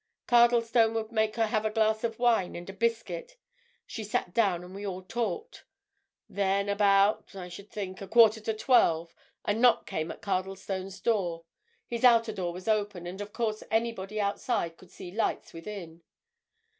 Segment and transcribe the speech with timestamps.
[0.27, 3.37] Cardlestone would make her have a glass of wine and a biscuit;
[3.85, 5.63] she sat down and we all talked.
[6.27, 9.13] Then, about, I should think, a quarter to twelve,
[9.45, 14.75] a knock came at Cardlestone's door—his outer door was open, and of course anybody outside
[14.75, 16.01] could see lights within.